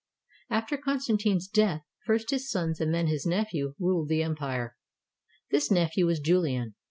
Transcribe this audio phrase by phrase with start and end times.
[0.49, 4.75] After Constantine's death, first his sons and then his nephew ruled the empire.
[5.51, 6.73] This nephew was Julian.